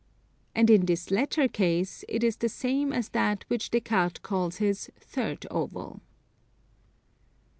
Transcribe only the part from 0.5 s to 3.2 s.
And in this latter case it is the same as